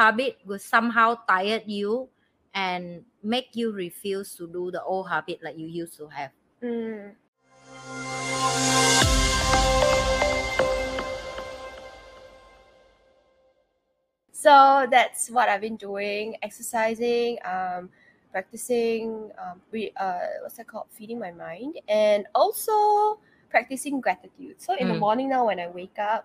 habit 0.00 0.40
will 0.48 0.58
somehow 0.58 1.12
tire 1.28 1.60
you 1.68 2.08
and 2.56 3.04
make 3.22 3.52
you 3.52 3.70
refuse 3.70 4.34
to 4.34 4.48
do 4.48 4.70
the 4.72 4.82
old 4.82 5.12
habit 5.12 5.44
like 5.44 5.58
you 5.60 5.68
used 5.68 5.92
to 6.00 6.08
have. 6.08 6.32
Mm. 6.64 7.12
So 14.32 14.86
that's 14.90 15.28
what 15.28 15.52
I've 15.52 15.60
been 15.60 15.76
doing: 15.76 16.36
exercising, 16.40 17.36
um, 17.44 17.90
practicing, 18.32 19.30
um, 19.36 19.60
re, 19.70 19.92
uh, 20.00 20.40
what's 20.40 20.56
that 20.56 20.66
called? 20.66 20.88
Feeding 20.96 21.18
my 21.20 21.32
mind, 21.32 21.76
and 21.88 22.24
also 22.34 23.20
practicing 23.50 24.00
gratitude. 24.00 24.56
So 24.64 24.72
in 24.80 24.88
the 24.88 24.94
Mm. 24.94 25.04
morning 25.04 25.28
now, 25.28 25.44
when 25.52 25.60
I 25.60 25.68
wake 25.68 25.98
up, 26.00 26.24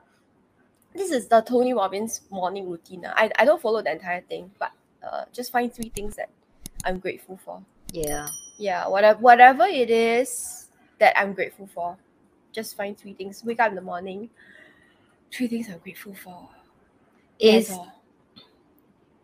this 0.96 1.12
is 1.12 1.28
the 1.28 1.42
Tony 1.42 1.74
Robbins 1.74 2.22
morning 2.30 2.70
routine. 2.70 3.04
ah. 3.06 3.14
I, 3.16 3.32
I 3.38 3.46
don't 3.46 3.62
follow 3.62 3.82
the 3.82 3.92
entire 3.92 4.22
thing, 4.22 4.52
but 4.60 4.72
uh, 5.04 5.26
just 5.34 5.52
find 5.52 5.74
three 5.74 5.90
things 5.90 6.16
that 6.16 6.30
I'm 6.84 7.00
grateful 7.00 7.38
for. 7.44 7.62
Yeah. 7.92 8.30
Yeah, 8.58 8.88
whatever 8.88 9.20
whatever 9.20 9.66
it 9.66 9.90
is 9.90 10.68
that 11.00 11.18
I'm 11.20 11.34
grateful 11.34 11.68
for, 11.68 11.98
just 12.54 12.78
find 12.78 12.98
three 12.98 13.14
things. 13.14 13.44
Wake 13.44 13.60
up 13.60 13.70
in 13.70 13.76
the 13.76 13.82
morning, 13.82 14.30
three 15.32 15.48
things 15.48 15.68
I'm 15.70 15.80
grateful 15.80 16.16
for. 16.16 16.50
That's 17.42 17.82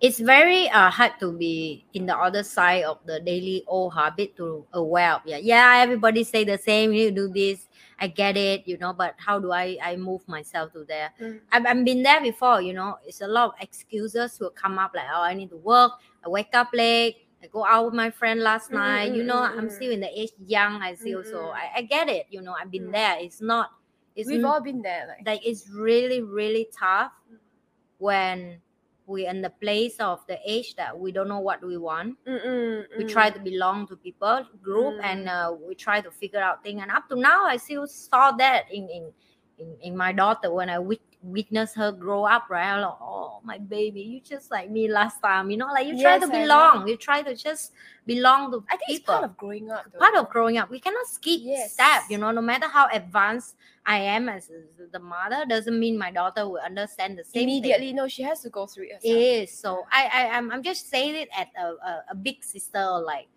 It's 0.01 0.19
very 0.19 0.67
uh, 0.69 0.89
hard 0.89 1.13
to 1.19 1.31
be 1.31 1.85
in 1.93 2.07
the 2.07 2.17
other 2.17 2.41
side 2.41 2.83
of 2.85 2.97
the 3.05 3.19
daily 3.19 3.63
old 3.67 3.93
habit 3.93 4.35
to 4.37 4.65
aware 4.73 5.13
of 5.13 5.21
yeah 5.25 5.37
yeah 5.37 5.77
everybody 5.77 6.23
say 6.23 6.43
the 6.43 6.57
same 6.57 6.91
you 6.91 7.11
do 7.11 7.27
this 7.29 7.67
i 7.99 8.07
get 8.07 8.35
it 8.35 8.67
you 8.67 8.77
know 8.79 8.93
but 8.93 9.13
how 9.17 9.37
do 9.39 9.51
i 9.51 9.77
i 9.83 9.95
move 9.95 10.27
myself 10.27 10.73
to 10.73 10.83
there 10.85 11.13
Mm. 11.21 11.39
I've, 11.51 11.65
I've 11.67 11.85
been 11.85 12.01
there 12.01 12.19
before 12.19 12.61
you 12.61 12.73
know 12.73 12.97
it's 13.05 13.21
a 13.21 13.27
lot 13.27 13.49
of 13.49 13.53
excuses 13.61 14.39
will 14.39 14.49
come 14.49 14.79
up 14.79 14.91
like 14.95 15.05
oh 15.13 15.21
i 15.21 15.35
need 15.35 15.51
to 15.51 15.57
work 15.57 15.91
i 16.25 16.29
wake 16.29 16.49
up 16.53 16.69
late 16.73 17.27
i 17.43 17.47
go 17.47 17.63
out 17.63 17.85
with 17.85 17.93
my 17.93 18.09
friend 18.09 18.41
last 18.41 18.71
Mm, 18.71 18.73
night 18.73 19.11
you 19.13 19.21
mm, 19.21 19.27
know 19.27 19.35
mm, 19.45 19.57
i'm 19.57 19.67
mm. 19.67 19.71
still 19.71 19.91
in 19.91 19.99
the 19.99 20.09
age 20.19 20.31
young 20.47 20.81
i 20.81 20.95
still 20.95 21.21
Mm, 21.21 21.29
so 21.29 21.37
mm. 21.37 21.53
I, 21.53 21.77
I 21.77 21.81
get 21.83 22.09
it 22.09 22.25
you 22.31 22.41
know 22.41 22.55
i've 22.59 22.71
been 22.71 22.89
Mm. 22.89 22.91
there 22.91 23.17
it's 23.19 23.39
not 23.41 23.69
it's 24.15 24.27
We've 24.27 24.43
all 24.43 24.61
been 24.61 24.81
there, 24.81 25.05
like 25.07 25.27
like 25.27 25.47
it's 25.47 25.69
really 25.69 26.21
really 26.21 26.67
tough 26.77 27.11
when 27.99 28.61
we're 29.05 29.29
in 29.29 29.41
the 29.41 29.49
place 29.49 29.97
of 29.99 30.19
the 30.27 30.37
age 30.45 30.75
that 30.75 30.97
we 30.97 31.11
don't 31.11 31.27
know 31.27 31.39
what 31.39 31.61
we 31.65 31.77
want 31.77 32.15
Mm-mm, 32.25 32.85
we 32.97 33.03
mm. 33.05 33.09
try 33.11 33.29
to 33.29 33.39
belong 33.39 33.87
to 33.87 33.95
people 33.95 34.45
group 34.61 34.95
Mm. 34.95 35.03
and 35.03 35.29
uh, 35.29 35.53
we 35.67 35.75
try 35.75 36.01
to 36.01 36.11
figure 36.11 36.39
out 36.41 36.63
things 36.63 36.81
and 36.81 36.91
up 36.91 37.07
to 37.09 37.15
now 37.15 37.45
i 37.45 37.57
still 37.57 37.87
saw 37.87 38.31
that 38.31 38.65
in 38.71 38.87
in 38.89 39.11
in, 39.57 39.75
in 39.81 39.97
my 39.97 40.11
daughter 40.11 40.51
when 40.51 40.69
i 40.69 40.79
wit- 40.79 41.01
witnessed 41.23 41.75
her 41.75 41.91
grow 41.91 42.23
up 42.25 42.45
right 42.49 42.71
i'm 42.73 42.81
like 42.81 42.97
oh 43.01 43.39
my 43.43 43.57
baby 43.57 44.01
you 44.01 44.19
just 44.21 44.49
like 44.49 44.69
me 44.71 44.87
last 44.87 45.19
time 45.21 45.51
you 45.51 45.57
know 45.57 45.67
like 45.67 45.85
you 45.85 45.93
try 46.01 46.15
Yes, 46.15 46.25
to 46.25 46.27
belong 46.31 46.87
you 46.87 46.97
try 46.97 47.21
to 47.21 47.35
just 47.35 47.73
belong 48.07 48.51
to 48.51 48.63
I 48.69 48.77
think 48.77 48.89
it's 48.89 48.99
people 48.99 49.13
part 49.15 49.25
of 49.25 49.37
growing 49.37 49.69
up. 49.71 49.85
Though. 49.93 49.99
part 49.99 50.15
of 50.15 50.29
growing 50.29 50.57
up 50.57 50.71
we 50.71 50.79
cannot 50.79 51.05
skip 51.05 51.39
Yes. 51.43 51.73
step 51.73 52.03
you 52.09 52.17
know 52.17 52.31
no 52.31 52.41
matter 52.41 52.67
how 52.67 52.87
advanced 52.91 53.55
i 53.85 53.97
am 53.97 54.29
as 54.29 54.49
the 54.91 54.99
mother 54.99 55.45
doesn't 55.47 55.79
mean 55.79 55.97
my 55.97 56.11
daughter 56.11 56.47
will 56.47 56.59
understand 56.65 57.17
the 57.17 57.23
same 57.23 57.33
thing. 57.33 57.43
immediately. 57.43 57.93
No, 57.93 58.07
she 58.07 58.23
has 58.23 58.41
to 58.41 58.49
go 58.49 58.65
through 58.65 58.85
it 58.85 58.93
herself. 58.95 59.15
It 59.15 59.19
is. 59.43 59.51
So 59.51 59.85
I, 59.91 60.09
I 60.13 60.37
I'm, 60.37 60.51
I'm 60.51 60.63
just 60.63 60.89
saying 60.89 61.15
it 61.15 61.29
at 61.37 61.47
a, 61.59 61.65
a, 61.65 62.03
a 62.11 62.15
big 62.15 62.43
sister 62.43 62.83
like 63.05 63.27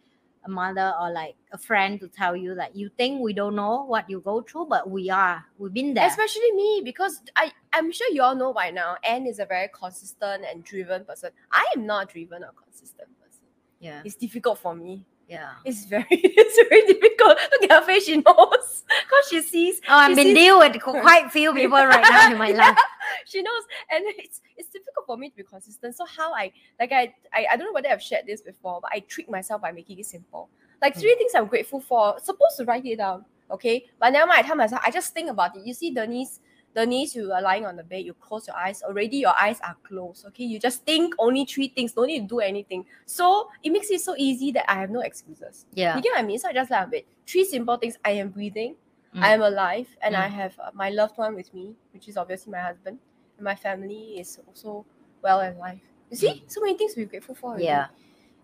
a 0.44 0.50
mother 0.50 0.92
or 1.00 1.10
like 1.10 1.34
a 1.52 1.58
friend 1.58 1.98
to 2.00 2.08
tell 2.08 2.36
you 2.36 2.54
that 2.54 2.74
you 2.76 2.90
think 2.98 3.20
we 3.22 3.32
don't 3.32 3.54
know 3.56 3.84
what 3.84 4.08
you 4.10 4.20
go 4.20 4.42
through, 4.42 4.66
but 4.66 4.88
we 4.90 5.08
are. 5.10 5.44
We've 5.58 5.72
been 5.72 5.94
there. 5.94 6.06
Especially 6.06 6.52
me, 6.52 6.82
because 6.84 7.20
I, 7.36 7.52
I'm 7.72 7.90
sure 7.90 8.08
you 8.10 8.22
all 8.22 8.34
know 8.34 8.52
by 8.52 8.70
now, 8.70 8.96
Anne 9.04 9.26
is 9.26 9.38
a 9.38 9.46
very 9.46 9.68
consistent 9.72 10.44
and 10.50 10.62
driven 10.64 11.04
person. 11.04 11.30
I 11.52 11.64
am 11.76 11.86
not 11.86 12.10
driven 12.12 12.44
or 12.44 12.50
consistent 12.62 13.08
person. 13.20 13.44
yeah. 13.80 14.02
It's 14.04 14.16
difficult 14.16 14.58
for 14.58 14.74
me. 14.74 15.04
Yeah. 15.28 15.52
It's 15.64 15.86
very, 15.86 16.04
it's 16.10 16.68
very 16.68 16.82
difficult. 16.86 17.38
Look 17.50 17.62
at 17.64 17.70
her 17.70 17.86
face, 17.86 18.04
she 18.04 18.16
knows. 18.18 18.82
Because 19.04 19.28
she 19.30 19.40
sees. 19.42 19.80
Oh, 19.88 19.94
I've 19.96 20.14
been 20.14 20.26
sees- 20.26 20.34
deal 20.36 20.58
with 20.58 20.80
quite 20.82 21.30
few 21.32 21.52
people 21.54 21.78
right 21.78 22.02
now 22.02 22.32
in 22.32 22.38
my 22.38 22.48
Yeah, 22.48 22.56
life. 22.68 22.78
She 23.26 23.42
knows, 23.42 23.62
and 23.90 24.04
it's 24.18 24.40
it's 24.56 24.68
difficult 24.68 25.06
for 25.06 25.16
me 25.16 25.30
to 25.30 25.36
be 25.36 25.42
consistent. 25.42 25.96
So 25.96 26.04
how 26.04 26.32
I 26.34 26.52
like 26.78 26.92
I, 26.92 27.14
I 27.32 27.46
I 27.52 27.56
don't 27.56 27.66
know 27.66 27.72
whether 27.72 27.88
I've 27.88 28.02
shared 28.02 28.26
this 28.26 28.40
before, 28.40 28.80
but 28.80 28.90
I 28.92 29.00
trick 29.00 29.28
myself 29.30 29.62
by 29.62 29.72
making 29.72 29.98
it 29.98 30.06
simple. 30.06 30.48
Like 30.80 30.96
three 30.96 31.14
mm. 31.14 31.18
things 31.18 31.32
I'm 31.34 31.46
grateful 31.46 31.80
for. 31.80 32.18
Supposed 32.22 32.56
to 32.58 32.64
write 32.64 32.84
it 32.84 32.96
down, 32.96 33.24
okay? 33.50 33.86
But 33.98 34.10
never 34.10 34.26
mind. 34.26 34.44
I 34.44 34.46
tell 34.46 34.56
myself, 34.56 34.82
I 34.84 34.90
just 34.90 35.14
think 35.14 35.30
about 35.30 35.56
it. 35.56 35.64
You 35.64 35.72
see, 35.72 35.90
Denise, 35.90 36.40
Denise, 36.74 37.14
you 37.14 37.32
are 37.32 37.40
lying 37.40 37.64
on 37.64 37.76
the 37.76 37.84
bed. 37.84 38.04
You 38.04 38.14
close 38.14 38.46
your 38.46 38.56
eyes. 38.56 38.82
Already, 38.82 39.18
your 39.18 39.34
eyes 39.40 39.60
are 39.64 39.76
closed. 39.86 40.26
Okay, 40.26 40.44
you 40.44 40.58
just 40.58 40.84
think 40.84 41.14
only 41.18 41.44
three 41.44 41.68
things. 41.68 41.92
Don't 41.92 42.08
need 42.08 42.20
to 42.20 42.26
do 42.26 42.40
anything. 42.40 42.84
So 43.06 43.48
it 43.62 43.70
makes 43.70 43.90
it 43.90 44.00
so 44.00 44.14
easy 44.18 44.52
that 44.52 44.70
I 44.70 44.74
have 44.80 44.90
no 44.90 45.00
excuses. 45.00 45.66
Yeah. 45.72 45.96
You 45.96 46.02
get 46.02 46.10
what 46.10 46.20
I 46.20 46.26
mean? 46.26 46.38
So 46.38 46.48
I 46.48 46.52
just 46.52 46.70
like 46.70 46.86
a 46.86 46.90
bit. 46.90 47.06
Three 47.26 47.44
simple 47.44 47.76
things. 47.76 47.96
I 48.04 48.10
am 48.10 48.30
breathing. 48.30 48.76
Mm. 49.14 49.22
I 49.22 49.34
am 49.34 49.42
alive, 49.42 49.88
and 50.02 50.16
I 50.16 50.26
Mm. 50.28 50.32
have 50.32 50.58
uh, 50.58 50.70
my 50.74 50.90
loved 50.90 51.16
one 51.18 51.34
with 51.34 51.52
me, 51.54 51.74
which 51.92 52.08
is 52.08 52.16
obviously 52.16 52.50
my 52.52 52.60
husband. 52.60 52.98
And 53.36 53.44
my 53.44 53.54
family 53.54 54.18
is 54.18 54.38
also 54.46 54.84
well 55.22 55.40
and 55.40 55.56
alive. 55.56 55.80
You 56.10 56.16
see, 56.16 56.44
so 56.46 56.60
many 56.60 56.76
things 56.76 56.94
to 56.94 57.00
be 57.00 57.06
grateful 57.06 57.34
for. 57.34 57.50
already. 57.50 57.64
Mm. 57.64 57.68
Yeah. 57.68 57.86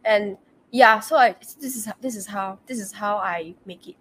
And 0.04 0.36
yeah, 0.70 1.00
so 1.00 1.16
I 1.16 1.34
this 1.60 1.76
is 1.76 1.88
this 2.00 2.16
is 2.16 2.26
how 2.26 2.58
this 2.66 2.78
is 2.78 2.92
how 2.92 3.16
I 3.16 3.54
make 3.66 3.86
it. 3.88 3.96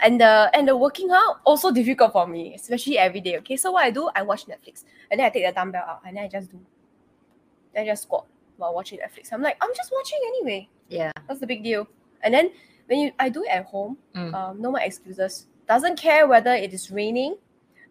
And 0.00 0.20
the 0.20 0.50
and 0.54 0.68
the 0.68 0.76
working 0.76 1.10
out 1.10 1.40
also 1.44 1.70
difficult 1.70 2.12
for 2.12 2.26
me, 2.26 2.54
especially 2.54 2.98
every 2.98 3.20
day. 3.20 3.38
Okay, 3.38 3.56
so 3.56 3.72
what 3.72 3.84
I 3.84 3.90
do, 3.90 4.10
I 4.14 4.22
watch 4.22 4.46
Netflix, 4.46 4.84
and 5.10 5.18
then 5.20 5.26
I 5.26 5.30
take 5.30 5.46
the 5.46 5.52
dumbbell 5.52 5.84
out, 5.86 6.00
and 6.06 6.16
then 6.16 6.24
I 6.24 6.28
just 6.28 6.50
do. 6.50 6.58
Then 7.74 7.84
I 7.84 7.86
just 7.86 8.02
squat 8.04 8.26
while 8.56 8.74
watching 8.74 8.98
Netflix. 8.98 9.32
I'm 9.32 9.40
like, 9.42 9.56
I'm 9.62 9.70
just 9.74 9.90
watching 9.92 10.18
anyway. 10.26 10.68
Yeah. 10.88 11.10
that's 11.26 11.40
the 11.40 11.46
big 11.46 11.62
deal? 11.64 11.88
And 12.22 12.34
then 12.34 12.50
when 12.86 12.98
you 12.98 13.12
I 13.18 13.28
do 13.30 13.42
it 13.44 13.48
at 13.50 13.64
home, 13.66 13.96
Mm. 14.14 14.34
um, 14.34 14.60
no 14.60 14.70
more 14.70 14.80
excuses. 14.80 15.46
Doesn't 15.68 15.98
care 15.98 16.26
whether 16.26 16.52
it 16.52 16.72
is 16.72 16.90
raining, 16.90 17.36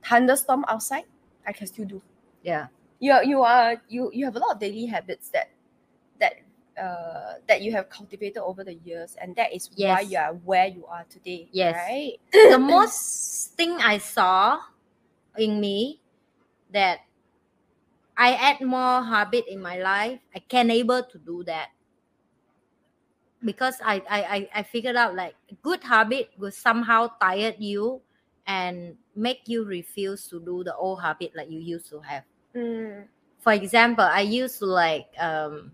thunderstorm 0.04 0.66
outside, 0.68 1.06
I 1.46 1.54
can 1.54 1.68
still 1.68 1.86
do. 1.86 2.02
Yeah. 2.44 2.68
You 3.00 3.14
are, 3.14 3.24
you 3.24 3.42
are 3.42 3.82
you 3.90 4.12
you 4.14 4.26
have 4.26 4.36
a 4.36 4.40
lot 4.40 4.54
of 4.54 4.60
daily 4.60 4.86
habits 4.86 5.30
that 5.30 5.50
that 6.20 6.34
uh 6.78 7.42
that 7.48 7.62
you 7.62 7.72
have 7.72 7.90
cultivated 7.90 8.38
over 8.38 8.64
the 8.64 8.76
years, 8.86 9.16
and 9.20 9.36
that 9.36 9.54
is 9.54 9.70
why 9.76 10.02
you 10.02 10.18
are 10.18 10.34
where 10.34 10.68
you 10.68 10.86
are 10.86 11.06
today. 11.10 11.50
Yes. 11.52 11.76
Right? 11.76 12.18
the 12.32 12.60
most 12.60 13.58
thing 13.58 13.72
I 13.82 13.98
saw 13.98 14.60
in 15.38 15.60
me 15.60 16.02
that 16.72 17.00
I 18.18 18.34
add 18.34 18.62
more 18.62 19.02
habit 19.04 19.46
in 19.48 19.62
my 19.62 19.80
life, 19.82 20.20
I 20.36 20.40
can 20.40 20.70
able 20.70 21.02
to 21.02 21.18
do 21.18 21.44
that. 21.46 21.70
Because 23.44 23.82
I, 23.84 24.04
I, 24.10 24.22
I, 24.24 24.50
I 24.56 24.64
figured 24.64 24.96
out 24.96 25.16
like 25.16 25.36
good 25.64 25.84
habit 25.84 26.30
will 26.38 26.52
somehow 26.52 27.10
tire 27.20 27.54
you 27.58 28.02
and 28.46 28.96
make 29.16 29.42
you 29.46 29.64
refuse 29.66 30.28
to 30.28 30.40
do 30.40 30.64
the 30.64 30.76
old 30.76 31.02
habit 31.02 31.32
like 31.36 31.50
you 31.50 31.60
used 31.60 31.90
to 31.90 32.00
have. 32.02 32.24
Mm, 32.56 33.08
For 33.40 33.54
example, 33.54 34.06
I 34.06 34.22
used 34.22 34.60
to 34.60 34.66
like 34.66 35.08
um 35.20 35.72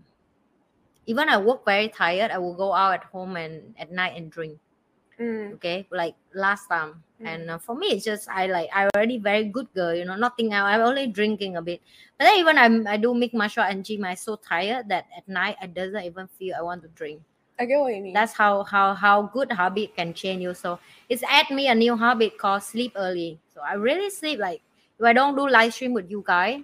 even 1.06 1.28
I 1.28 1.38
work 1.38 1.64
very 1.64 1.88
tired, 1.88 2.30
I 2.30 2.38
will 2.38 2.54
go 2.54 2.72
out 2.72 2.94
at 2.94 3.04
home 3.04 3.36
and 3.36 3.74
at 3.78 3.90
night 3.90 4.16
and 4.16 4.30
drink 4.30 4.58
mm, 5.20 5.54
okay 5.54 5.86
like 5.90 6.14
last 6.34 6.68
time. 6.68 7.02
Mm. 7.20 7.26
and 7.26 7.50
uh, 7.50 7.58
for 7.58 7.74
me 7.74 7.88
it's 7.98 8.04
just 8.04 8.28
i 8.30 8.46
like 8.46 8.70
i 8.72 8.86
already 8.94 9.18
very 9.18 9.42
good 9.50 9.66
girl 9.74 9.92
you 9.92 10.04
know 10.04 10.14
nothing 10.14 10.52
else 10.54 10.70
i'm 10.70 10.80
only 10.80 11.08
drinking 11.08 11.56
a 11.56 11.62
bit. 11.62 11.80
But 12.16 12.26
then 12.26 12.38
even 12.38 12.58
i'm 12.58 12.86
i 12.86 12.96
do 12.96 13.12
make 13.14 13.34
martial 13.34 13.62
art 13.64 13.72
and 13.74 13.84
gym 13.84 14.04
i'm 14.04 14.14
so 14.14 14.36
tired 14.36 14.88
that 14.88 15.06
at 15.16 15.26
night 15.26 15.56
i 15.60 15.66
doesn't 15.66 16.04
even 16.04 16.28
feel 16.38 16.54
i 16.56 16.62
want 16.62 16.82
to 16.82 16.88
drink 16.94 17.20
I 17.58 17.64
get 17.66 17.80
what 17.80 17.94
you 17.94 18.02
mean. 18.02 18.12
that's 18.14 18.32
how 18.32 18.62
how 18.64 18.94
how 18.94 19.22
good 19.22 19.52
habit 19.52 19.94
can 19.96 20.14
change 20.14 20.42
you 20.42 20.54
so 20.54 20.78
it's 21.08 21.22
add 21.28 21.50
me 21.50 21.68
a 21.68 21.74
new 21.74 21.96
habit 21.96 22.38
called 22.38 22.62
sleep 22.62 22.92
early 22.96 23.38
so 23.52 23.60
i 23.60 23.74
really 23.74 24.10
sleep 24.10 24.38
like 24.38 24.60
if 24.98 25.04
i 25.04 25.12
don't 25.12 25.36
do 25.36 25.48
live 25.48 25.74
stream 25.74 25.92
with 25.92 26.10
you 26.10 26.22
guys 26.26 26.60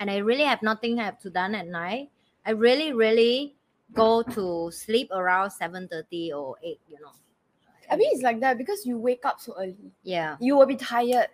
and 0.00 0.10
i 0.10 0.16
really 0.18 0.44
have 0.44 0.62
nothing 0.62 0.96
have 0.96 1.18
to 1.18 1.30
done 1.30 1.54
at 1.54 1.66
night 1.66 2.10
i 2.46 2.50
really 2.50 2.92
really 2.92 3.54
go 3.94 4.22
to 4.22 4.70
sleep 4.72 5.08
around 5.12 5.50
seven 5.50 5.86
thirty 5.88 6.32
or 6.32 6.56
8 6.62 6.80
you 6.88 6.98
know 7.00 7.12
I 7.90 7.96
mean, 7.96 8.08
it's 8.12 8.22
like 8.22 8.40
that 8.40 8.56
because 8.56 8.86
you 8.86 8.98
wake 8.98 9.26
up 9.26 9.40
so 9.40 9.54
early. 9.58 9.92
yeah 10.02 10.36
You 10.40 10.56
will 10.56 10.66
be 10.66 10.76
tired, 10.76 11.28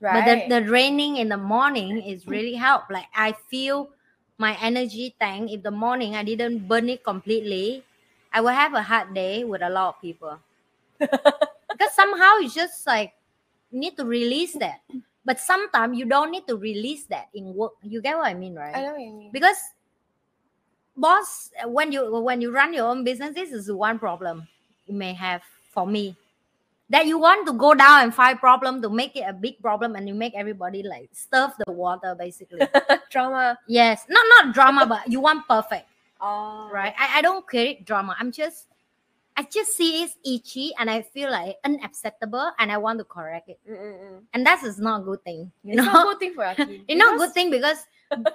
right? 0.00 0.24
But 0.24 0.48
the, 0.48 0.60
the 0.60 0.70
raining 0.70 1.16
in 1.16 1.28
the 1.30 1.38
morning 1.38 2.02
is 2.02 2.26
really 2.26 2.54
help. 2.54 2.90
Like 2.90 3.06
I 3.16 3.32
feel 3.50 3.88
my 4.36 4.56
energy 4.60 5.14
tank. 5.18 5.50
If 5.50 5.62
the 5.62 5.70
morning 5.70 6.14
I 6.14 6.24
didn't 6.24 6.68
burn 6.68 6.88
it 6.90 7.04
completely, 7.04 7.84
I 8.34 8.40
will 8.42 8.48
have 8.50 8.74
a 8.74 8.82
hard 8.82 9.14
day 9.14 9.44
with 9.44 9.62
a 9.62 9.70
lot 9.70 9.94
of 9.94 10.00
people. 10.02 10.36
because 10.98 11.92
somehow 11.94 12.42
it's 12.42 12.54
just 12.54 12.84
like 12.86 13.12
you 13.70 13.78
need 13.78 13.96
to 13.96 14.04
release 14.04 14.54
that. 14.58 14.80
But 15.24 15.38
sometimes 15.40 15.96
you 15.96 16.04
don't 16.04 16.30
need 16.30 16.46
to 16.48 16.56
release 16.56 17.04
that 17.14 17.28
in 17.32 17.54
work. 17.54 17.72
You 17.82 18.02
get 18.02 18.18
what 18.18 18.26
I 18.26 18.34
mean, 18.34 18.54
right? 18.56 18.74
I 18.74 18.82
know 18.82 18.92
what 18.92 19.00
you 19.00 19.12
mean. 19.14 19.30
because 19.32 19.56
boss 20.96 21.50
when 21.66 21.90
you 21.90 22.06
when 22.22 22.40
you 22.40 22.52
run 22.52 22.72
your 22.72 22.86
own 22.86 23.02
business 23.02 23.34
this 23.34 23.50
is 23.50 23.66
one 23.70 23.98
problem 23.98 24.46
you 24.86 24.94
may 24.94 25.12
have 25.12 25.42
for 25.72 25.86
me 25.88 26.14
that 26.88 27.04
you 27.06 27.18
want 27.18 27.44
to 27.46 27.52
go 27.52 27.74
down 27.74 28.04
and 28.04 28.14
find 28.14 28.38
problem 28.38 28.80
to 28.80 28.88
make 28.88 29.16
it 29.16 29.24
a 29.26 29.32
big 29.32 29.58
problem 29.60 29.96
and 29.96 30.06
you 30.06 30.14
make 30.14 30.32
everybody 30.36 30.84
like 30.84 31.08
stir 31.10 31.50
the 31.66 31.72
water 31.72 32.14
basically 32.16 32.60
Drama. 33.10 33.58
yes 33.66 34.06
not 34.08 34.24
not 34.36 34.54
drama 34.54 34.86
but 34.86 35.10
you 35.10 35.18
want 35.18 35.42
perfect 35.48 35.88
Oh. 36.24 36.70
right 36.72 36.94
I, 36.98 37.18
I 37.18 37.22
don't 37.22 37.46
create 37.46 37.84
drama 37.84 38.16
i'm 38.18 38.32
just 38.32 38.68
i 39.36 39.42
just 39.42 39.76
see 39.76 40.02
it's 40.04 40.16
itchy 40.24 40.72
and 40.78 40.88
i 40.88 41.02
feel 41.02 41.30
like 41.30 41.56
unacceptable 41.64 42.50
and 42.58 42.72
i 42.72 42.78
want 42.78 42.98
to 43.00 43.04
correct 43.04 43.48
it 43.50 43.58
Mm-mm-mm. 43.70 44.22
and 44.32 44.46
that 44.46 44.62
is 44.64 44.78
not 44.78 45.02
a 45.02 45.04
good 45.04 45.22
thing 45.24 45.52
you 45.62 45.74
It's 45.74 45.84
know 45.84 45.92
not 45.92 46.06
a 46.06 46.08
good 46.10 46.18
thing 46.20 46.34
for 46.34 46.44
Aki. 46.46 46.84
it's 46.88 46.98
not 46.98 47.14
a 47.14 47.18
good 47.18 47.32
thing 47.34 47.50
because 47.50 47.78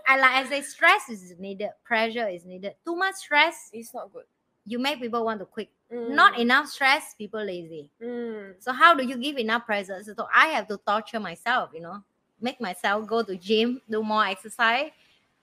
I 0.08 0.20
like 0.20 0.32
I 0.32 0.50
say 0.50 0.62
stress 0.62 1.08
is 1.10 1.34
needed, 1.40 1.70
pressure 1.86 2.28
is 2.28 2.44
needed. 2.44 2.74
Too 2.86 2.98
much 2.98 3.16
stress, 3.16 3.70
is 3.72 3.94
not 3.94 4.12
good. 4.12 4.26
you 4.66 4.78
make 4.78 5.00
people 5.00 5.24
want 5.24 5.40
to 5.40 5.46
quit. 5.46 5.70
Not 5.90 6.34
Mm. 6.34 6.40
enough 6.40 6.68
stress, 6.68 7.16
people 7.18 7.42
lazy. 7.44 7.88
Mm. 8.04 8.56
So 8.60 8.74
how 8.74 8.94
do 8.94 9.06
you 9.06 9.16
give 9.18 9.38
enough 9.38 9.66
pressure? 9.66 10.04
So 10.04 10.28
I 10.36 10.48
have 10.48 10.68
to 10.68 10.78
torture 10.86 11.20
myself, 11.22 11.70
you 11.74 11.80
know, 11.80 12.04
make 12.42 12.60
myself 12.60 13.08
go 13.08 13.24
to 13.24 13.38
gym, 13.38 13.80
do 13.90 14.04
more 14.04 14.26
exercise, 14.26 14.92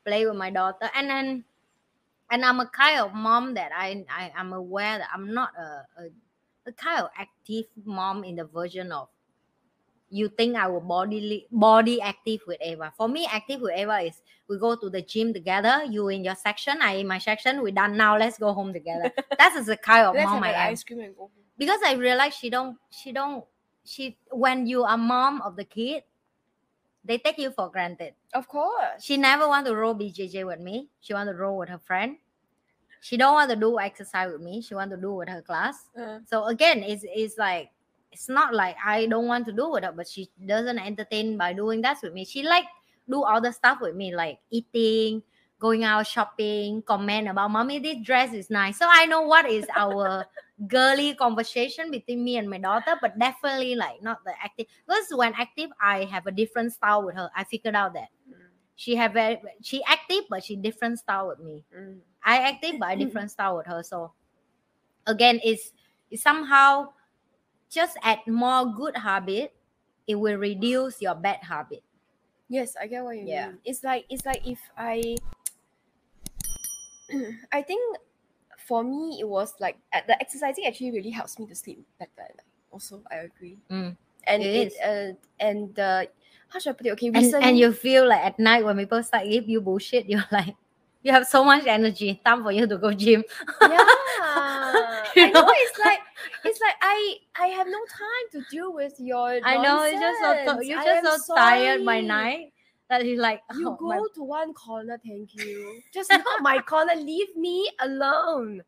play 0.04 0.26
with 0.26 0.36
my 0.36 0.50
daughter, 0.50 0.90
and 0.94 1.08
then 1.08 1.44
and 2.30 2.44
I'm 2.44 2.60
a 2.60 2.66
kind 2.66 3.00
of 3.00 3.14
mom 3.14 3.54
that 3.54 3.70
I, 3.74 4.04
I 4.10 4.32
I'm 4.36 4.52
aware 4.52 4.98
that 4.98 5.08
I'm 5.12 5.32
not 5.32 5.50
a, 5.58 6.02
a 6.02 6.08
a 6.66 6.72
kind 6.72 7.02
of 7.02 7.10
active 7.16 7.66
mom 7.84 8.24
in 8.24 8.36
the 8.36 8.44
version 8.44 8.90
of 8.92 9.08
you 10.08 10.28
think 10.28 10.56
I 10.56 10.66
will 10.68 10.80
body 10.80 11.46
body 11.50 12.00
active 12.00 12.40
with 12.46 12.58
Ava. 12.60 12.92
For 12.96 13.08
me, 13.08 13.28
active 13.30 13.60
with 13.60 13.72
Ava 13.74 13.98
is 14.00 14.22
we 14.48 14.58
go 14.58 14.76
to 14.76 14.88
the 14.88 15.02
gym 15.02 15.32
together. 15.32 15.84
You 15.88 16.08
in 16.08 16.24
your 16.24 16.36
section, 16.36 16.78
I 16.80 16.92
in 16.94 17.08
my 17.08 17.18
section. 17.18 17.62
We 17.62 17.72
done 17.72 17.96
now. 17.96 18.16
Let's 18.16 18.38
go 18.38 18.52
home 18.52 18.72
together. 18.72 19.10
that 19.38 19.56
is 19.56 19.66
the 19.66 19.76
kind 19.76 20.06
of 20.06 20.14
Let's 20.14 20.30
mom 20.30 20.44
I 20.44 20.52
am 20.52 20.72
ice 20.72 20.84
cream 20.84 21.00
and 21.00 21.14
go 21.14 21.22
home. 21.22 21.30
because 21.58 21.80
I 21.84 21.94
realize 21.94 22.34
she 22.34 22.50
don't 22.50 22.76
she 22.90 23.12
don't 23.12 23.44
she 23.84 24.16
when 24.30 24.66
you 24.66 24.84
are 24.84 24.96
mom 24.96 25.42
of 25.42 25.56
the 25.56 25.64
kid, 25.64 26.04
they 27.06 27.18
take 27.18 27.38
you 27.38 27.50
for 27.50 27.70
granted. 27.70 28.14
Of 28.34 28.48
course. 28.48 29.02
She 29.02 29.16
never 29.16 29.46
want 29.48 29.66
to 29.66 29.74
roll 29.74 29.94
BJJ 29.94 30.46
with 30.46 30.60
me. 30.60 30.88
She 31.00 31.14
want 31.14 31.28
to 31.28 31.34
roll 31.34 31.56
with 31.58 31.68
her 31.68 31.78
friend. 31.78 32.16
She 33.00 33.16
don't 33.16 33.34
want 33.34 33.50
to 33.50 33.56
do 33.56 33.78
exercise 33.78 34.32
with 34.32 34.40
me. 34.40 34.60
She 34.60 34.74
want 34.74 34.90
to 34.90 34.96
do 34.96 35.14
with 35.14 35.28
her 35.28 35.42
class. 35.42 35.88
Uh, 35.96 36.18
So 36.26 36.46
again, 36.46 36.82
it's 36.82 37.04
it's 37.06 37.38
like 37.38 37.70
it's 38.10 38.28
not 38.28 38.54
like 38.54 38.76
I 38.84 39.06
don't 39.06 39.26
want 39.26 39.46
to 39.46 39.52
do 39.52 39.70
with 39.70 39.84
her, 39.84 39.92
but 39.92 40.08
she 40.08 40.28
doesn't 40.44 40.78
entertain 40.78 41.36
by 41.36 41.52
doing 41.52 41.82
that 41.82 41.98
with 42.02 42.12
me. 42.12 42.24
She 42.24 42.42
like 42.42 42.64
do 43.08 43.22
all 43.22 43.40
the 43.40 43.52
stuff 43.52 43.78
with 43.80 43.94
me, 43.94 44.14
like 44.14 44.38
eating, 44.50 45.22
going 45.58 45.84
out 45.84 46.06
shopping, 46.06 46.82
comment 46.82 47.28
about 47.28 47.50
mommy, 47.50 47.78
this 47.78 47.98
dress 48.02 48.32
is 48.32 48.50
nice. 48.50 48.78
So 48.78 48.86
I 48.88 49.06
know 49.06 49.22
what 49.22 49.48
is 49.48 49.66
our 49.76 50.26
girly 50.66 51.14
conversation 51.14 51.90
between 51.90 52.24
me 52.24 52.36
and 52.38 52.48
my 52.48 52.58
daughter, 52.58 52.96
but 53.00 53.18
definitely 53.18 53.74
like 53.74 54.02
not 54.02 54.24
the 54.24 54.32
active. 54.42 54.66
Because 54.86 55.06
when 55.12 55.34
active, 55.34 55.70
I 55.80 56.04
have 56.04 56.26
a 56.26 56.32
different 56.32 56.72
style 56.72 57.04
with 57.04 57.16
her. 57.16 57.30
I 57.36 57.44
figured 57.44 57.74
out 57.74 57.94
that 57.94 58.08
mm, 58.28 58.50
she 58.76 58.96
have 58.96 59.12
very 59.14 59.40
she 59.62 59.82
active, 59.84 60.24
but 60.30 60.44
she 60.44 60.56
different 60.56 60.98
style 61.00 61.28
with 61.28 61.40
me. 61.40 61.64
mm. 61.72 62.02
I 62.24 62.38
active 62.50 62.78
but 62.80 62.94
a 62.94 62.96
different 62.96 63.30
style 63.30 63.56
with 63.58 63.66
her. 63.66 63.82
So 63.82 64.14
again, 65.06 65.40
it's, 65.44 65.72
it's 66.10 66.22
somehow 66.22 66.92
just 67.70 67.98
add 68.02 68.20
more 68.26 68.66
good 68.72 68.96
habit. 68.98 69.54
It 70.06 70.16
will 70.16 70.38
reduce 70.38 71.02
your 71.02 71.14
bad 71.16 71.44
habit. 71.44 71.84
Yes, 72.48 72.76
I 72.76 72.86
get 72.88 73.04
what 73.04 73.16
you 73.18 73.26
Yeah. 73.26 73.28
mean. 73.28 73.60
It's 73.64 73.82
like 73.84 74.06
it's 74.08 74.24
like 74.24 74.46
if 74.46 74.60
I 74.76 75.16
I 77.52 77.62
think 77.62 77.98
for 78.66 78.82
me 78.82 79.18
it 79.20 79.28
was 79.28 79.54
like 79.60 79.78
uh, 79.94 80.00
the 80.06 80.20
exercising 80.20 80.66
actually 80.66 80.90
really 80.90 81.10
helps 81.10 81.38
me 81.38 81.46
to 81.46 81.54
sleep 81.54 81.86
better. 81.98 82.28
Also, 82.72 83.02
I 83.10 83.16
agree. 83.16 83.56
Mm. 83.70 83.96
And 84.26 84.42
It 84.42 84.72
it, 84.72 84.74
uh, 84.84 85.16
and 85.38 85.78
uh, 85.78 86.04
how 86.48 86.58
should 86.58 86.70
I 86.70 86.72
put 86.74 86.86
it? 86.86 86.92
Okay, 86.92 87.06
And, 87.08 87.16
recently, 87.16 87.48
and 87.48 87.58
you 87.58 87.72
feel 87.72 88.08
like 88.08 88.20
at 88.24 88.38
night 88.38 88.64
when 88.64 88.76
people 88.76 89.02
start 89.02 89.24
give 89.30 89.48
you 89.48 89.60
bullshit, 89.60 90.06
you're 90.10 90.24
like, 90.32 90.54
you 91.02 91.12
have 91.12 91.26
so 91.26 91.44
much 91.44 91.64
energy. 91.66 92.20
Time 92.24 92.42
for 92.42 92.50
you 92.50 92.66
to 92.66 92.76
go 92.76 92.92
gym. 92.92 93.22
yeah, 93.62 93.86
You 95.14 95.22
I 95.22 95.30
know 95.30 95.40
know? 95.42 95.48
it's 95.48 95.78
like 95.78 96.00
it's 96.44 96.60
like 96.60 96.74
I 96.82 97.16
I 97.38 97.46
have 97.54 97.68
no 97.68 97.78
time 97.86 98.26
to 98.32 98.42
deal 98.50 98.74
with 98.74 98.94
your. 98.98 99.38
I 99.44 99.56
know 99.62 99.82
it's 99.84 100.00
just 100.00 100.18
so 100.44 100.60
you're 100.60 100.82
just 100.82 101.26
so 101.26 101.34
tired 101.34 101.84
by 101.86 102.00
night 102.00 102.52
that 102.88 103.04
you're 103.04 103.20
like, 103.20 103.42
You 103.56 103.70
oh, 103.70 103.76
go 103.76 103.86
my- 103.88 104.02
to 104.14 104.22
one 104.22 104.54
corner, 104.54 104.98
thank 105.04 105.34
you. 105.34 105.82
Just 105.92 106.10
not 106.10 106.42
my 106.42 106.58
corner. 106.58 106.94
Leave 106.94 107.34
me 107.36 107.68
alone. 107.80 108.62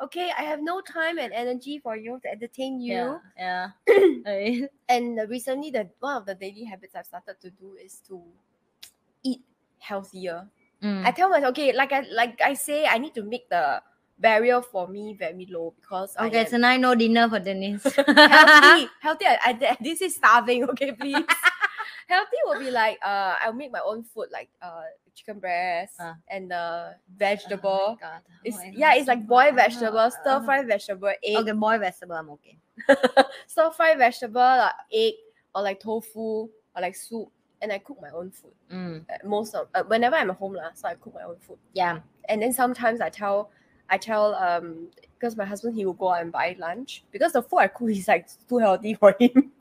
Okay, 0.00 0.30
I 0.36 0.42
have 0.42 0.60
no 0.60 0.80
time 0.80 1.18
and 1.18 1.32
energy 1.32 1.78
for 1.78 1.96
you 1.96 2.18
to 2.24 2.28
entertain 2.30 2.80
you. 2.80 3.20
yeah, 3.38 3.70
yeah. 3.86 4.66
And 4.88 5.20
recently, 5.28 5.70
the 5.70 5.88
one 6.00 6.16
of 6.16 6.26
the 6.26 6.34
daily 6.34 6.64
habits 6.64 6.94
I've 6.96 7.06
started 7.06 7.40
to 7.40 7.50
do 7.50 7.76
is 7.82 8.02
to 8.08 8.20
eat 9.22 9.40
healthier. 9.78 10.46
mm. 10.82 11.06
I 11.06 11.10
tell 11.12 11.28
myself, 11.30 11.50
okay, 11.52 11.72
like 11.72 11.92
I 11.92 12.00
like 12.10 12.40
I 12.42 12.54
say, 12.54 12.86
I 12.86 12.98
need 12.98 13.14
to 13.14 13.22
make 13.22 13.48
the 13.48 13.80
barrier 14.18 14.62
for 14.62 14.88
me 14.88 15.14
very 15.14 15.46
low 15.50 15.74
because 15.80 16.14
I 16.18 16.26
okay, 16.26 16.40
am 16.40 16.46
tonight 16.46 16.80
no 16.80 16.94
dinner 16.94 17.28
for 17.28 17.38
Denise. 17.38 17.82
healthy. 18.06 18.88
healthy. 19.00 19.26
I, 19.26 19.38
I, 19.46 19.76
this 19.80 20.02
is 20.02 20.16
starving. 20.16 20.64
Okay, 20.70 20.92
please. 20.92 21.24
healthy 22.08 22.36
will 22.44 22.58
be 22.58 22.70
like 22.70 22.98
uh, 23.04 23.36
I'll 23.42 23.52
make 23.52 23.72
my 23.72 23.80
own 23.84 24.02
food, 24.04 24.28
like 24.32 24.48
uh, 24.62 24.82
chicken 25.14 25.38
breast 25.38 25.94
Ah. 26.00 26.16
and 26.28 26.50
the 26.50 26.94
Oh 26.94 26.94
vegetable. 27.16 27.96
my 28.00 28.08
God. 28.08 28.20
it's 28.44 28.56
Oh 28.56 28.60
my 28.60 28.72
yeah, 28.74 28.94
it's 28.94 29.08
like 29.08 29.26
boiled 29.26 29.54
vegetable, 29.56 30.10
stir 30.10 30.38
ah. 30.38 30.40
fried 30.44 30.66
vegetable, 30.66 31.08
egg, 31.22 31.36
Okay, 31.36 31.52
boiled 31.52 31.80
vegetable, 31.80 32.16
I'm 32.16 32.30
okay. 32.30 32.58
stir 33.46 33.70
fried 33.70 33.98
vegetable, 33.98 34.40
like 34.40 34.72
egg 34.92 35.14
or 35.54 35.62
like 35.62 35.80
tofu 35.80 36.20
or 36.74 36.80
like 36.80 36.96
soup, 36.96 37.28
and 37.62 37.72
I 37.72 37.78
cook 37.78 37.98
my 38.02 38.10
own 38.10 38.30
food. 38.30 38.52
Mm. 38.72 39.02
Uh, 39.08 39.26
most 39.28 39.54
of 39.54 39.68
uh, 39.74 39.82
whenever 39.84 40.16
I'm 40.16 40.30
at 40.30 40.36
home 40.36 40.54
lah, 40.54 40.70
so 40.74 40.88
I 40.88 40.94
cook 40.94 41.14
my 41.14 41.22
own 41.22 41.36
food. 41.40 41.58
Yeah. 41.72 42.00
and 42.28 42.40
then 42.42 42.52
sometimes 42.52 43.00
I 43.00 43.10
tell 43.10 43.50
I 43.90 43.98
tell 43.98 44.34
um 44.36 44.88
because 45.14 45.36
my 45.36 45.44
husband 45.44 45.76
he 45.76 45.84
will 45.86 45.92
go 45.92 46.08
out 46.08 46.22
and 46.22 46.32
buy 46.32 46.56
lunch 46.58 47.04
because 47.12 47.32
the 47.32 47.42
food 47.42 47.58
I 47.58 47.68
cook 47.68 47.90
is 47.90 48.08
like 48.08 48.26
too 48.48 48.58
healthy 48.58 48.94
for 49.00 49.14
him. 49.20 49.52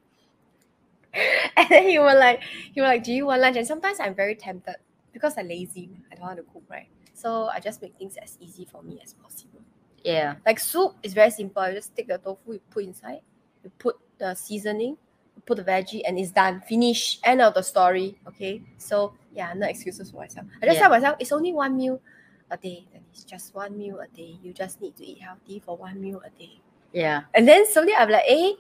and 1.57 1.69
then 1.69 1.88
he 1.88 2.00
will 2.00 2.18
like 2.18 2.42
he 2.74 2.81
will 2.81 2.88
like, 2.88 3.04
do 3.04 3.13
you 3.13 3.25
want 3.27 3.42
lunch? 3.42 3.57
And 3.57 3.68
sometimes 3.68 4.00
I'm 4.00 4.15
very 4.15 4.36
tempted 4.36 4.75
because 5.12 5.38
I'm 5.38 5.48
lazy. 5.48 5.89
I 6.12 6.15
don't 6.15 6.25
want 6.25 6.38
to 6.38 6.44
cook, 6.44 6.63
right? 6.69 6.88
So 7.13 7.48
I 7.54 7.60
just 7.60 7.81
make 7.81 7.95
things 7.98 8.18
as 8.18 8.38
easy 8.42 8.65
for 8.65 8.81
me 8.81 9.00
as 9.04 9.13
possible. 9.13 9.62
Yeah. 10.04 10.36
Like 10.45 10.60
soup 10.60 10.95
is 11.04 11.13
very 11.13 11.30
simple. 11.30 11.68
You 11.68 11.75
just 11.75 11.95
take 11.95 12.07
the 12.07 12.18
tofu, 12.18 12.54
you 12.54 12.62
put 12.69 12.83
inside, 12.83 13.21
you 13.63 13.71
put 13.77 13.95
the 14.18 14.33
seasoning, 14.33 14.98
you 15.36 15.42
put 15.45 15.57
the 15.57 15.63
veggie, 15.63 16.01
and 16.06 16.18
it's 16.18 16.31
done. 16.31 16.62
Finish. 16.68 17.19
End 17.24 17.42
of 17.42 17.54
the 17.54 17.62
story. 17.62 18.19
Okay. 18.27 18.62
So 18.77 19.13
yeah, 19.33 19.54
no 19.54 19.68
excuses 19.68 20.12
for 20.12 20.18
myself. 20.18 20.48
I 20.62 20.65
just 20.65 20.75
Yeah. 20.75 20.81
tell 20.81 20.89
myself 20.89 21.18
it's 21.19 21.31
only 21.31 21.54
one 21.54 21.77
meal 21.77 22.01
a 22.50 22.57
day. 22.57 22.86
Then 22.92 23.04
it's 23.13 23.24
just 23.24 23.54
one 23.54 23.77
meal 23.77 24.00
a 24.00 24.08
day. 24.08 24.38
You 24.41 24.51
just 24.51 24.82
need 24.82 24.96
to 24.98 25.05
eat 25.05 25.22
healthy 25.22 25.60
for 25.60 25.77
one 25.77 26.01
meal 26.01 26.22
a 26.25 26.29
day. 26.38 26.60
Yeah. 26.93 27.23
And 27.33 27.47
then 27.47 27.65
slowly 27.67 27.93
I'm 27.97 28.09
like, 28.09 28.23
eh, 28.27 28.53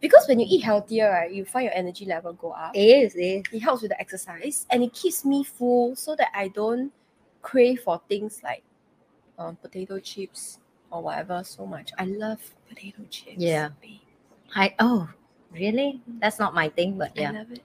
because 0.00 0.26
when 0.28 0.40
you 0.40 0.46
eat 0.48 0.62
healthier, 0.62 1.10
right, 1.10 1.32
you 1.32 1.44
find 1.44 1.64
your 1.64 1.74
energy 1.74 2.04
level 2.04 2.32
go 2.32 2.50
up. 2.50 2.76
It 2.76 2.80
is, 2.80 3.14
it 3.14 3.20
is. 3.20 3.42
It 3.52 3.60
helps 3.60 3.82
with 3.82 3.92
the 3.92 4.00
exercise 4.00 4.66
and 4.70 4.82
it 4.82 4.92
keeps 4.92 5.24
me 5.24 5.44
full 5.44 5.96
so 5.96 6.16
that 6.16 6.28
I 6.34 6.48
don't 6.48 6.92
crave 7.42 7.80
for 7.80 8.00
things 8.08 8.40
like 8.42 8.62
um, 9.38 9.56
potato 9.56 9.98
chips 10.00 10.58
or 10.90 11.02
whatever 11.02 11.42
so 11.44 11.64
much. 11.66 11.92
I 11.98 12.04
love 12.04 12.40
potato 12.68 13.02
chips. 13.08 13.36
Yeah. 13.38 13.70
babe. 13.80 14.00
I 14.54 14.74
oh 14.78 15.08
really? 15.52 16.00
That's 16.20 16.38
not 16.38 16.54
my 16.54 16.68
thing, 16.68 16.98
but 16.98 17.16
yeah. 17.16 17.30
I 17.30 17.32
love 17.32 17.52
it. 17.52 17.62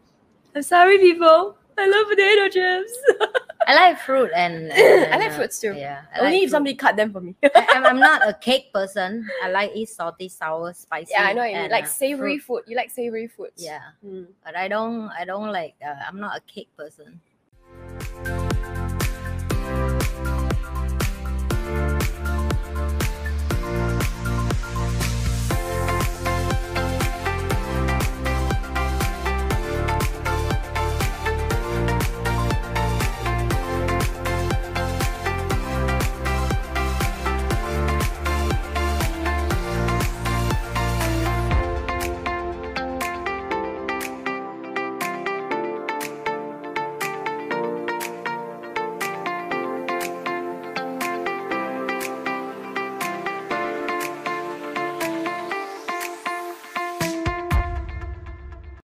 I'm 0.55 0.62
sorry, 0.62 1.00
people. 1.00 1.58
I 1.77 1.88
love 1.88 2.08
potato 2.08 2.50
chips. 2.50 2.93
I 3.74 3.89
like 3.89 4.00
fruit 4.00 4.30
and, 4.36 4.72
I 5.13 5.18
like 5.18 5.32
uh, 5.32 5.36
fruits 5.36 5.60
too. 5.60 5.74
Yeah. 5.74 6.01
I 6.13 6.20
Only 6.20 6.32
like 6.32 6.36
if 6.36 6.42
fruit. 6.44 6.51
somebody 6.51 6.75
cut 6.75 6.96
them 6.96 7.12
for 7.12 7.22
me. 7.22 7.36
I, 7.44 7.65
I'm, 7.74 7.86
I'm 7.86 8.00
not 8.00 8.22
a 8.27 8.34
cake 8.34 8.72
person. 8.74 9.27
I 9.44 9.50
like 9.50 9.72
eat 9.74 9.89
salty, 9.89 10.30
sour, 10.30 10.74
spicy. 10.74 11.12
yeah, 11.12 11.24
I 11.24 11.34
know 11.34 11.44
you 11.44 11.70
Like 11.70 11.86
uh, 11.86 11.88
savory 11.88 12.38
fruit. 12.38 12.63
food. 12.65 12.70
You 12.70 12.75
like 12.77 12.92
savory 12.92 13.27
foods. 13.27 13.58
Yeah, 13.63 13.80
Mm. 14.06 14.27
but 14.46 14.56
I 14.56 14.68
don't. 14.68 15.10
I 15.10 15.25
don't 15.25 15.51
like. 15.51 15.74
Uh, 15.84 15.96
I'm 16.08 16.20
not 16.20 16.38
a 16.38 16.42
cake 16.42 16.70
person. 16.77 17.20